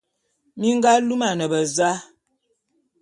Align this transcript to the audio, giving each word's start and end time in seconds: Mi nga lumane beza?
Mi 0.59 0.69
nga 0.77 0.91
lumane 1.07 1.45
beza? 1.51 1.89